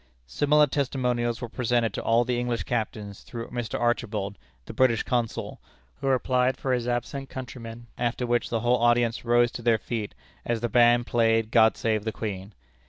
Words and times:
Similar 0.25 0.65
testimonials 0.65 1.41
were 1.41 1.47
presented 1.47 1.93
to 1.93 2.01
all 2.01 2.25
the 2.25 2.39
English 2.39 2.63
captains 2.63 3.21
through 3.21 3.49
Mr. 3.51 3.79
Archibald, 3.79 4.39
the 4.65 4.73
British 4.73 5.03
Consul, 5.03 5.61
who 5.97 6.07
replied 6.07 6.57
for 6.57 6.73
his 6.73 6.87
absent 6.87 7.29
countrymen, 7.29 7.85
after 7.99 8.25
which 8.25 8.49
the 8.49 8.61
whole 8.61 8.77
audience 8.77 9.23
rose 9.23 9.51
to 9.51 9.61
their 9.61 9.77
feet, 9.77 10.15
as 10.43 10.61
the 10.61 10.69
band 10.69 11.05
played 11.05 11.51
"God 11.51 11.77
save 11.77 12.03
the 12.03 12.11
Queen." 12.11 12.55